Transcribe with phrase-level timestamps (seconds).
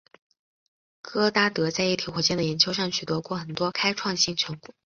[1.03, 4.73] 戈达德在液体火箭的研究上取得过很多开创性成果。